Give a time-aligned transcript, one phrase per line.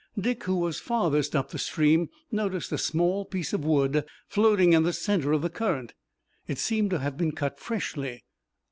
[0.19, 4.81] Dick, who was farthest up the stream, noticed a small piece of wood floating in
[4.81, 5.93] the center of the current.
[6.47, 8.23] It seemed to have been cut freshly.